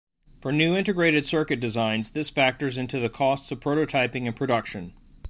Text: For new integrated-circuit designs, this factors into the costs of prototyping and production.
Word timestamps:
For 0.41 0.51
new 0.51 0.75
integrated-circuit 0.75 1.59
designs, 1.59 2.09
this 2.09 2.31
factors 2.31 2.75
into 2.75 2.97
the 2.99 3.07
costs 3.07 3.51
of 3.51 3.59
prototyping 3.59 4.25
and 4.25 4.35
production. 4.35 4.95